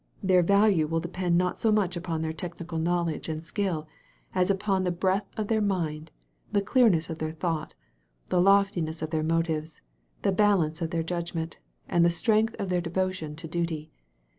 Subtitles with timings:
[0.23, 3.87] Their value will depend not so much upon their technical knowledge and skill
[4.33, 6.09] as upon the breadth of their mind,
[6.51, 7.75] the clear ijiess of their thought,
[8.29, 9.79] the loftiness of their motives,
[10.23, 13.91] the balance of their judgment, and the strength of their devotion to duty.